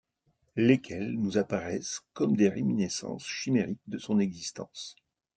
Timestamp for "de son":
3.87-4.17